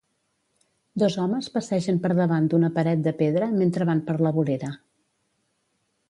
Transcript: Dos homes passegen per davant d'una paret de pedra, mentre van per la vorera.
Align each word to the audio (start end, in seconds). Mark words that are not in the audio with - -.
Dos 1.01 1.17
homes 1.23 1.49
passegen 1.57 1.99
per 2.05 2.09
davant 2.19 2.47
d'una 2.53 2.71
paret 2.77 3.03
de 3.09 3.13
pedra, 3.19 3.49
mentre 3.59 3.87
van 3.89 4.01
per 4.09 4.15
la 4.29 4.33
vorera. 4.39 4.71